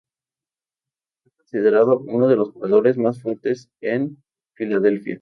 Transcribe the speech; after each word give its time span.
Fue 1.23 1.31
considerado 1.37 1.99
uno 1.99 2.27
de 2.27 2.35
los 2.35 2.49
jugadores 2.53 2.97
más 2.97 3.21
fuertes 3.21 3.69
en 3.81 4.17
Filadelfia. 4.55 5.09